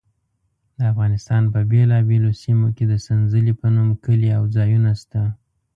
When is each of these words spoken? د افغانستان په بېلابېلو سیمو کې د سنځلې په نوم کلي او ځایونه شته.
د 0.77 0.79
افغانستان 0.91 1.43
په 1.53 1.59
بېلابېلو 1.71 2.31
سیمو 2.41 2.67
کې 2.75 2.85
د 2.87 2.93
سنځلې 3.05 3.53
په 3.61 3.67
نوم 3.75 3.89
کلي 4.03 4.29
او 4.37 4.43
ځایونه 4.55 4.91
شته. 5.01 5.21